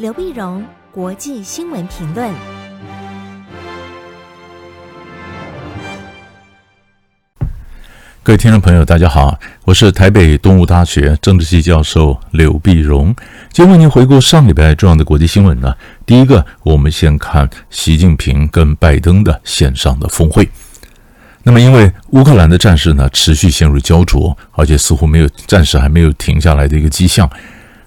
[0.00, 2.32] 刘碧荣，国际新闻评论。
[8.22, 13.14] 各位听众朋友，大家好，我是台北东吴大学政治系教授刘碧荣。
[13.52, 15.76] 今天为您回顾上礼拜重要的国际新闻呢。
[16.06, 20.48] 第一个，我们先看习近平跟拜登的线上的峰会。
[21.42, 27.28] 那么，因为乌克兰的战事呢持续陷入胶着，而且似乎没有暂时还没有停下来的一个迹象，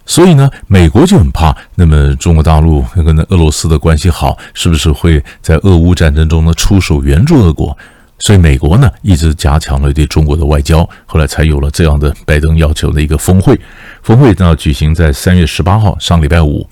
[0.06, 1.56] 所以呢，美国就很怕。
[1.76, 7.78] 那么，中国大陆跟俄罗斯的关系好，是不是会在俄乌战争中呢出手援助俄国？
[8.20, 13.60] 所以，美国呢一直加强了对中国的外交，后来才有了这样的拜登要求的一个峰会。
[14.02, 16.68] 峰会呢举行在三月十八号，上礼拜五。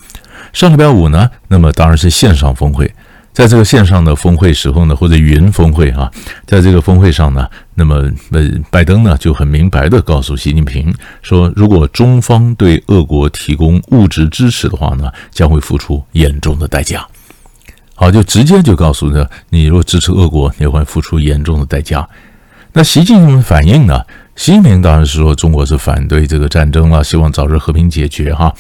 [0.54, 2.94] 上礼拜五呢，那么当然是线上峰会。
[3.34, 6.12] 在这个线上的峰会时候呢，或者云峰会啊，
[6.46, 17.08] 在这个峰会上呢，那么呃，拜登呢就很明白地告诉习近平说，如果中方对俄国提供物质支持的话呢，将会付出严重的代价。
[17.96, 22.08] 好，就直接就告诉他，你若支持俄国，你会付出严重的代价。
[22.74, 24.02] 那习近平反应呢？
[24.36, 28.54] 习近平当然是说，中国是反对这个战争了，希望早日和平解决哈。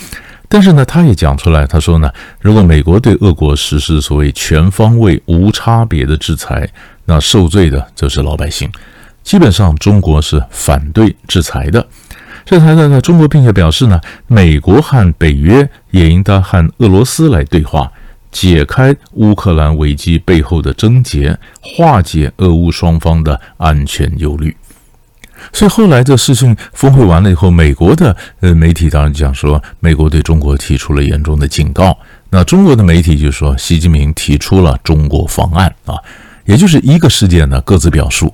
[0.53, 6.69] 但是呢，他也讲出来，他说呢，如果美国对俄国实施所谓全方位、无差别的制裁，
[7.05, 8.69] 那受罪的就是老百姓。
[9.23, 11.87] 基本上，中国是反对制裁的。
[12.43, 17.89] 制裁的呢，中国并且表示呢，美国和北约也应当和俄罗斯来对话，
[18.29, 24.53] 解开乌克兰危机背后的症结，化解俄乌双方的安全忧虑。
[25.53, 31.97] 所以后来的事情峰会完了以后，美国的呃媒体当然讲说，美国对中国提出了严重的警告。
[32.29, 35.95] 那中国的媒体就说，习近平提出了中国方案啊，
[36.45, 38.33] 也就是一个事件呢，各自表述。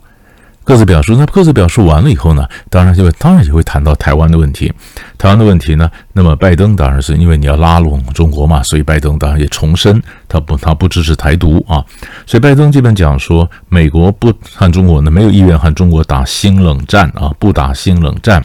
[0.67, 4.69] 各自表述，那各自表述完了以后呢，当然就会当然也会谈到台湾的问题。
[5.17, 11.79] 台湾的问题呢，那么拜登当然是因为你要拉拢中国嘛，所以拜登当然也重申他不他不支持台独啊。
[12.25, 18.43] 所以拜登基本讲说，美国不和中国呢没有意愿和中国打新冷战啊，不打新冷战，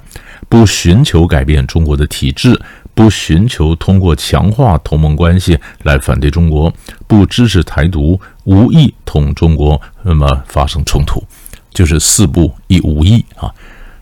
[0.49, 2.57] 不寻求改变中国的体制，
[2.95, 6.73] 不寻求通过强化同盟关系来反对中国，
[7.09, 11.21] 不支持台独，无意同中国那么发生冲突。
[11.73, 13.51] 就是四不一无意啊，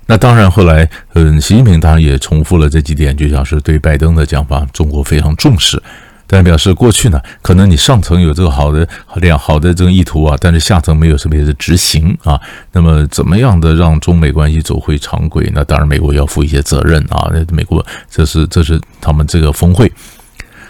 [0.07, 5.81] 那当然后来，嗯，习近平当然也重复了这几点，就像是对拜登的讲法，中国非常重视，
[6.27, 8.87] 但表示过去呢，可能你上层有这个好的
[9.17, 12.41] 良好的这个意图啊，但是下层没有特别的执行啊，
[12.73, 15.51] 那么怎么样的让中美关系走回常轨？
[15.55, 19.91] 那当然美国要负一些责任啊，那美国这是这是他们这个峰会。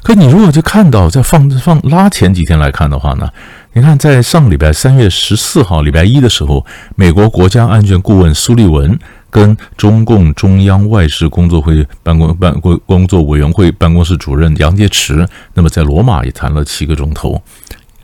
[0.02, 3.28] 可你如果就看到在放放拉前几天来看的话呢？
[3.72, 6.66] 你看，在上礼拜三月十四号礼拜一的时候，
[6.96, 8.98] 美国国家安全顾问苏利文
[9.30, 17.40] 跟中共中央外事工作会办公办工工作委员会办公室主任杨洁篪，那么在罗马也谈了七个钟头。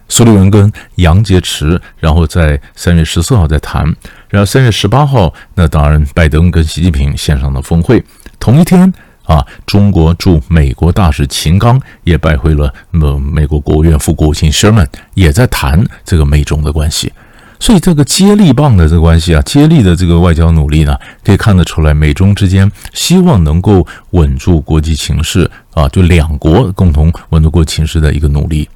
[0.08, 3.84] 苏利文跟杨洁篪，然后在三月十四号再谈，
[4.28, 8.04] 然后三月十八号，那当然拜登跟习近平线上的峰会，
[8.38, 8.94] 同一天。
[9.26, 17.12] 啊，中国驻美国大使秦刚也拜会了那么美国国务院副国务卿 Sherman，也在谈这个美中的关系。
[17.58, 20.94] 所以这个接力棒的这个关系啊，接力的这个外交努力呢，
[21.24, 28.68] 可以看得出来，美中之间希望能够稳住国际情势啊，就两国共同稳住国际情势的一个努力。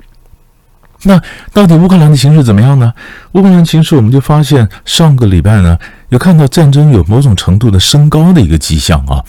[1.03, 1.21] 那
[1.53, 2.93] 到底乌克兰的情势怎么样呢？
[3.33, 5.79] 乌克兰情势，我们就发现上个礼拜呢，
[6.09, 9.23] 有看到战争有某种程度的升高的一个迹象啊。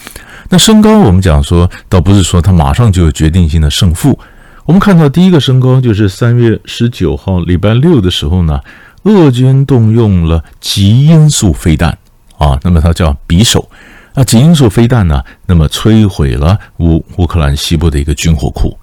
[0.54, 4.20] 那升高，我们讲说，倒不是说它马上就有决定性的胜负。
[4.66, 8.60] 我们看到第一个升高，就是三月十九号礼拜六的时候呢，
[9.04, 11.98] 俄军动用了极音速飞弹
[12.38, 13.70] 啊，那么它叫匕首
[14.14, 18.78] 啊，极音速飞弹呢，那么摧毁了乌乌克兰西部的一个军火库。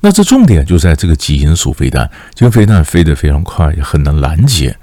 [0.00, 4.74] 那这重点就在这个极音速飞弹，这个飞弹飞得非常快，也很难拦截。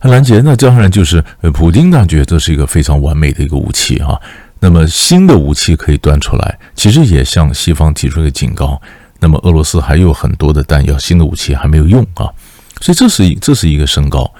[0.00, 4.18] 很拦截，那当然就是呃，普京大觉得这是一个非常完美的一个武器啊。
[4.64, 8.80] 那么新的武器可以端出来，其实也向西方提出一个警告。
[9.18, 12.30] 那么俄罗斯还有很多的弹药，新的武器还没有用啊，
[12.80, 14.30] 所以这是一这是一个升高。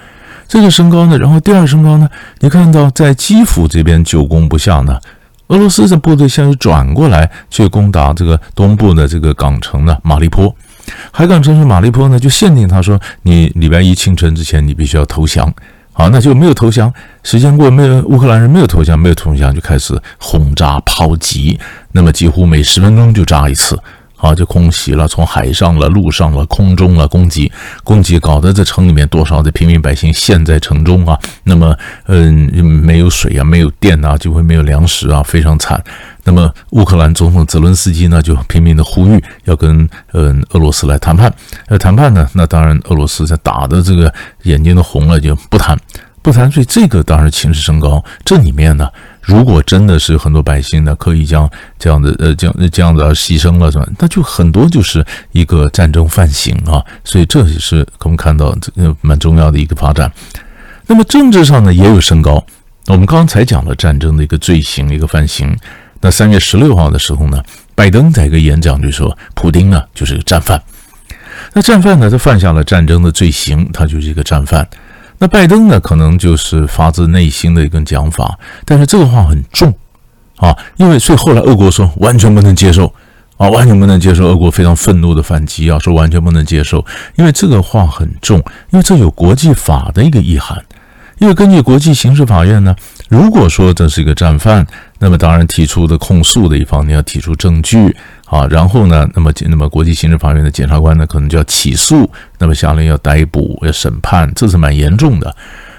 [0.47, 2.09] 这个升高呢，然后第二升高呢，
[2.39, 4.97] 你看到在基辅这边久攻不下呢，
[5.47, 10.55] 俄罗斯的部队现在转过来去攻打这个东部的这个港城呢，马利坡。
[11.11, 15.53] 海港城市马利坡呢，就限定他说，你礼拜一清晨之前你必须要投降。
[15.93, 16.91] 好，那就没有投降。
[17.21, 21.59] 时间过，没有乌克兰人没有投降，没有投降就开始轰炸炮击。
[21.91, 23.79] 那么几乎每十分钟就炸一次。
[24.23, 27.51] 啊，就空袭了，从海上了、陆上了、空中了攻击，
[27.83, 31.19] 攻击搞得这城里面多少的平民百姓陷在城中啊。
[31.43, 35.83] 那么，嗯，没有水啊，没有电啊，就会没有粮食啊，非常惨。
[36.23, 41.29] 那么，乌克兰总统泽伦斯基呢，就拼命的呼吁要跟嗯俄罗斯来谈判。
[41.67, 45.77] 呃，谈判呢，那当然俄罗斯在打的这个眼睛都红了，就不谈，
[46.23, 46.51] 不谈。
[46.51, 48.03] 所以这个当然情势升高。
[48.25, 48.89] 这里面呢，
[49.21, 51.47] 如果真的是很多百姓呢，可以将
[51.77, 53.87] 这样的呃这样这样子而牺牲了，是吧？
[53.99, 56.83] 那就很多就是一个战争犯行啊。
[57.03, 60.11] 所以这也是我们看到这个蛮重要的一个发展。
[60.87, 62.43] 那么政治上呢，也有升高。
[62.87, 65.55] 我们刚才讲了战争的一个罪行，一个犯行。
[66.01, 67.41] 那三月十六号的时候呢，
[67.75, 70.61] 拜登在一个演讲就说，普丁呢就是个战犯。
[71.53, 74.67] 那战犯呢，他犯下了战争的罪行，他就是一个战犯。
[75.17, 79.73] 那拜登呢，可能就是发自内心的一个讲法，但是这个话很重
[80.37, 82.93] 啊，因为所以后来俄国说完全不能接受
[83.37, 88.37] 啊，完全不能接受，俄国非常愤怒的反击啊，说完全不能接受，因为这个话很重，
[88.71, 90.61] 因为这有国际法的一个意涵。
[91.19, 92.75] 因为根据国际刑事法院呢，
[93.07, 94.65] 如果说这是一个战犯，
[94.99, 97.95] 那么当然提出的控诉的一方你要提出证据
[98.25, 102.09] 啊，然后呢，那么那么国际刑事法院的检察官呢，可能就要起诉，
[102.39, 105.35] 那么下令要逮捕、要审判，这是蛮严重的。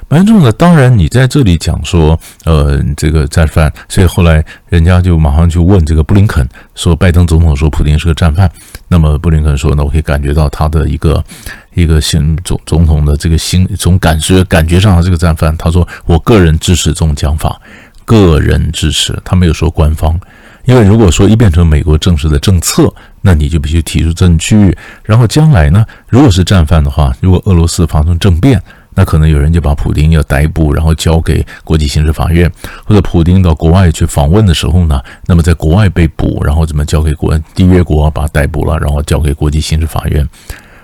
[0.06, 8.48] 蛮严重的，当然你在这里讲说，呃，这个战犯，所以后来人家就马上就问这个布林肯，说拜登总统说普丁是个战犯，
[8.86, 11.24] 那么布林肯说，那我可以感觉到他的一个
[11.72, 17.58] 一个新总总统的这个心，总感觉感觉上的这个战犯，他说我个人支持这种讲法，
[18.04, 20.20] 个人支持，他没有说官方，
[20.64, 28.60] 因为如果说一变成美国正式的政策，那你就必须提出证据，然后将来呢，如果是战犯的话，如果俄罗斯发生政变。
[28.96, 32.48] 那可能有人就把普丁要逮捕，然后交给国际刑事法院，
[32.84, 40.24] 或者普丁到国外去访问的时候呢，那么在国外被捕，然后怎么交给国缔约国把他逮捕了，然后交给国际刑事法院。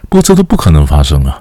[0.08, 1.40] 不过这都不可能发生啊，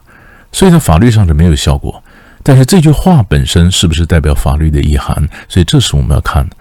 [0.51, 2.03] 所以在法律上是没有效果。
[2.43, 5.27] 但是这句话本身是不是代表法律的意涵？
[5.47, 6.55] 所以这是我们要看的。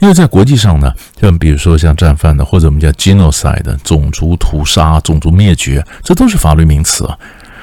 [0.00, 7.16] 因为在国际上呢，像比如说像战犯的，或者我们叫 genocide 种族屠杀、种族灭绝，这都是法律名词啊。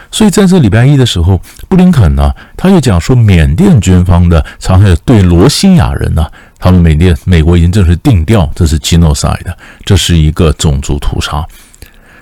[0.10, 6.26] 所以在这礼拜一的时候，布林肯呢，他又讲说，缅甸军方的残害对罗兴亚人呢，
[6.58, 9.54] 他们缅甸美国已经正式定调，这是 genocide，
[9.84, 11.46] 这是一个种族屠杀。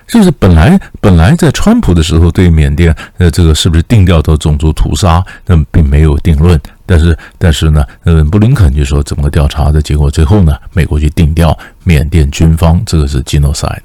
[0.08, 6.60] 就是本来本来在川普的时候对缅甸呃这个是不是定调的种族屠杀，那么并没有定论。
[6.86, 13.82] 但是但是呢，呃布林肯就说整个调查的结果，最后呢，美国去定调缅甸军方这个是 genocide。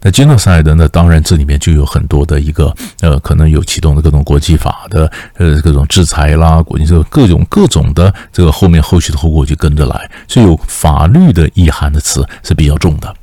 [0.00, 13.14] 那 genocide 呢，当然这里面就有很多的一个呃，可能有启动的各种国际法的呃各种制裁啦，国际这各种各种的这个后面后续的后果就跟着来，所以有法律的意涵的词是比较重的。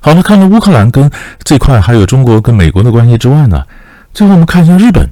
[0.00, 1.08] 好了，看了乌克兰跟
[1.44, 3.64] 这块还有中国跟美国的关系之外呢，
[4.12, 5.08] 最后我们看一下日本，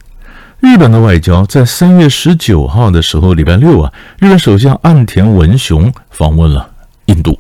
[0.61, 6.69] 日本的外交在三月十九号的时候，礼拜六啊，日本首相岸田文雄访问了
[7.07, 7.39] 印度。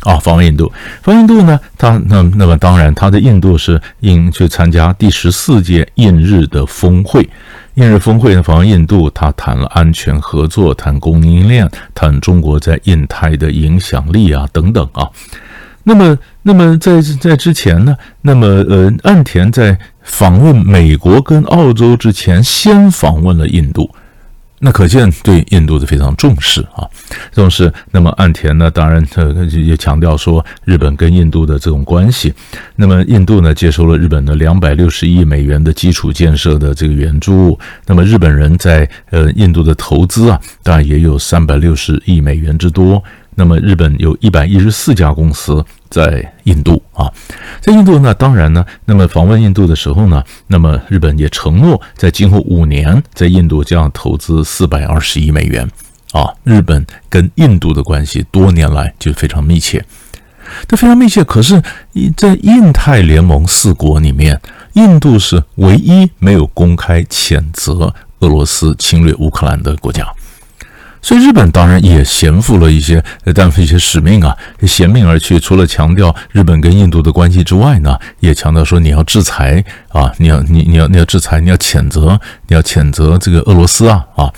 [0.00, 0.72] 啊，访问印度，
[1.02, 1.60] 访问印度呢？
[1.76, 7.28] 他那那么当然，他在印度是应去参加第十四届印日的峰会。
[7.74, 15.06] 印日峰会呢，访问印度，他谈了安全合作，谈供应链，谈中国在印太的影响力啊，等等啊。
[15.82, 23.90] 那么，那么在在之前呢，那么呃，岸田在访问美国跟澳洲之前，先访问了印度。
[24.60, 26.88] 那可见对印度是非常重视啊，
[27.32, 27.70] 重视。
[27.90, 32.32] 那么岸田呢，当然呃也强调说日本跟印度的这种关系。
[32.76, 37.58] 那么印度呢，接收了日本的两百六十亿美元的基础建设的这个援助。
[37.84, 43.02] 那么日本人在呃印度的投资啊，当然也有三百六十亿美元之多。
[43.34, 45.62] 那么日本有一百一十四家公司
[45.94, 47.06] 在印度啊，
[47.60, 55.62] 在印度呢，当然呢，那么访问印度的时候呢，那么日本也承诺在今后五年在印度将投资四百二十亿美元
[56.10, 56.34] 啊。
[56.42, 59.84] 日本跟印度的关系多年来就非常密切，
[60.66, 61.22] 它非常密切。
[61.22, 61.62] 可是，
[62.16, 64.40] 在印太联盟四国里面，
[64.72, 70.04] 印度是唯一没有公开谴责俄罗斯侵略乌克兰的国家。
[71.04, 75.38] 所以日本当然也肩负了一些担负一些使命啊，衔命而去。
[75.38, 82.18] 除了强调日本跟印度的关系之外呢，也强调说你要制裁啊，你要你你要你要制裁，你要谴责，
[82.48, 84.32] 你要谴责这个俄罗斯啊啊。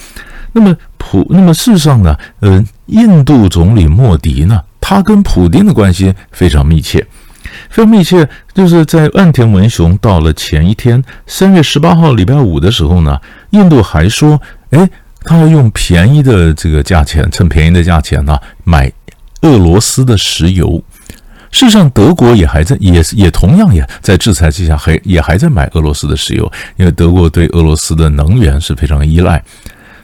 [0.54, 7.06] 那么普那么事实上呢，呃，印度总理莫迪呢，他跟普丁的关系非常密切，
[7.70, 8.28] 非常密切。
[8.52, 13.20] 就是在岸田文雄到了前一天，三月十八号礼拜五的时候呢，
[13.50, 14.90] 印度还说，哎。
[15.26, 18.90] 他要用便宜的这个价钱，趁便宜的价钱呢，买
[19.42, 20.82] 俄罗斯的石油。
[21.50, 29.42] 事实上，德国也还在，也也同样也在制裁之下，还也还在买俄罗斯的石油，因为德国对俄罗斯的能源是非常依赖。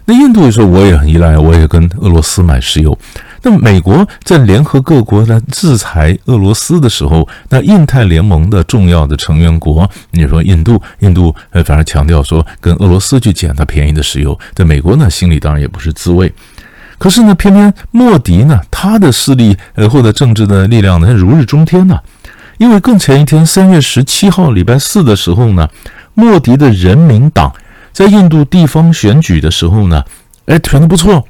[0.04, 2.98] 那印度也说，我也很依赖，我也跟俄罗斯买石油。
[3.44, 16.32] 那美国在联合各国来制裁俄罗斯的时候，那印太联盟的重要的成员国，你说印度，印度呃反而强调说跟俄罗斯去捡它便宜的石油，在美国呢心里当然也不是滋味。
[16.98, 21.98] 可是呢，偏偏莫迪呢，他的势力呃或者政治的力量呢如日中天呢，
[22.58, 25.68] 因为更前一天三月十七号礼拜四的时候呢，
[26.14, 27.52] 莫迪的人民党
[27.92, 30.04] 在印度地方选举的时候呢，
[30.46, 31.26] 哎，选得不错，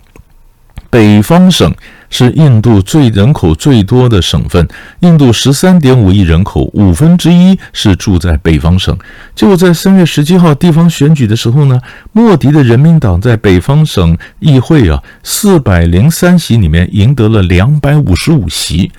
[0.90, 1.74] 北方省。
[2.12, 4.68] 是印度最人口最多的省份，
[5.00, 8.96] 印度十三点五亿人口，五分之一是住在北方省。
[9.34, 11.80] 就在三月十七号地方选举的时候呢，
[12.12, 18.92] 莫迪的人民党在北方省议会啊四百零三席里面赢得了两百五十五席，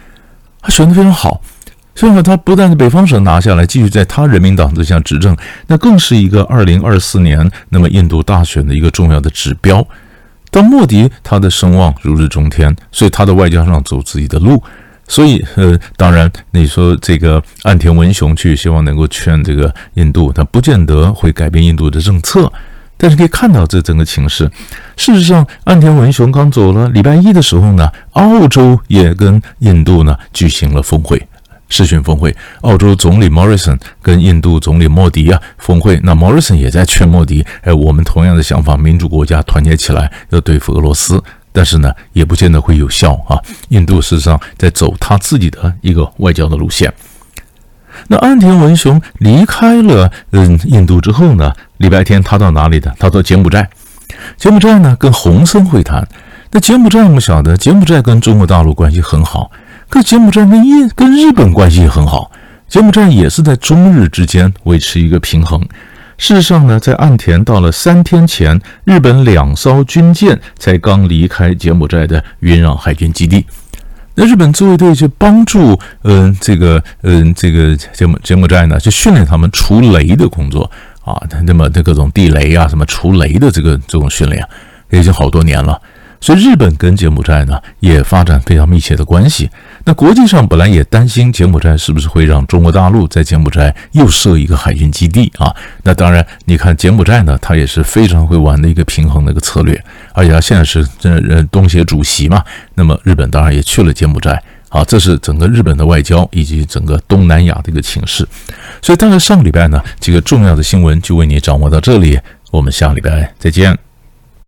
[0.59, 1.39] 他选得非常好。
[1.95, 9.87] 所以说，他不但是北方省拿下来，继续在他人民党这项执政，那更是一个二零二四年那么印度大选的一个重要的指标。
[10.53, 14.61] 但莫迪他的声望如日中天，所以他的外交上走自己的路。
[15.07, 22.51] 所以呃，当然你说这个岸田文雄去希望能够劝这个印度，他不见得会改变印度的政策。
[22.95, 24.49] 但是可以看到这整个情势。
[24.95, 31.27] 事实上，岸田文雄刚走了，礼拜一的时候呢，澳洲也跟印度呢举行了峰会。
[31.73, 41.19] 视讯峰会，澳洲总理莫里森跟印度总理莫迪啊峰会，那莫里森也在劝莫迪，哎，我们同样的想法，民主国家团结起来要对付俄罗斯，
[41.51, 43.41] 但是呢，也不见得会有效啊。
[43.69, 46.93] 印度事实上在走他自己的一个外交的路线。
[48.07, 52.93] 那岸田文雄离开了嗯印度之后呢，礼拜天他到哪里的？
[52.99, 53.67] 他到柬埔寨，
[54.37, 56.07] 柬埔寨呢跟洪森会谈。
[56.51, 59.49] 那柬埔寨我们晓得，柬埔寨跟中国大陆关系很好。
[59.93, 62.31] 可柬埔寨跟印跟日本关系也很好，
[62.67, 65.61] 柬埔寨也是在中日之间维持一个平衡。
[66.17, 73.45] 事实上呢，在岸田到了三天前，日本两艘军舰才刚离开柬埔寨的云壤海军基地。
[74.15, 80.63] 那日本自卫队就帮助，嗯、这个，嗯、这个柬埔柬埔寨呢，就训练他们除雷的工作
[81.05, 84.43] 啊，那么这各种地雷啊，什么除雷的这个这种训练，
[84.89, 85.79] 已经好多年了。
[86.19, 89.49] 所以日本跟柬埔寨呢也发展非常密切的关系。
[89.85, 95.53] 那国际上本来也担心柬埔寨是不是会让中国大陆在柬埔寨又设一个海军基地啊？
[95.83, 102.41] 那当然，你看柬埔寨呢，它也是非常会玩的一个平衡的一个策略，而且它现在是这呃东协主席嘛。
[102.75, 108.25] 那么日本当然也去了柬埔寨啊，这是整个日本的外交以及整个东南亚的一个情势。
[108.81, 112.17] 所以大概上个礼拜呢，几个重要的新闻就为你掌握到这里，
[112.51, 113.77] 我们下礼拜再见。